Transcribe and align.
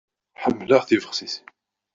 Ḥemmleɣ 0.41 0.81
tibexsisin. 0.85 1.45